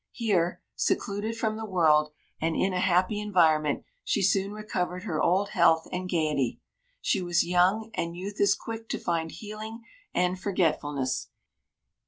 Here, 0.13 0.63
secluded 0.75 1.37
from 1.37 1.57
the 1.57 1.65
world, 1.67 2.11
and 2.41 2.55
in 2.55 2.73
a 2.73 2.79
happy 2.79 3.19
environment, 3.19 3.83
she 4.03 4.23
soon 4.23 4.51
recovered 4.51 5.03
her 5.03 5.21
old 5.21 5.49
health 5.49 5.87
and 5.91 6.09
gaiety. 6.09 6.59
She 7.01 7.21
was 7.21 7.45
young; 7.45 7.91
and 7.93 8.15
youth 8.17 8.41
is 8.41 8.55
quick 8.55 8.89
to 8.89 8.97
find 8.97 9.29
healing 9.31 9.83
and 10.11 10.39
forgetfulness. 10.39 11.29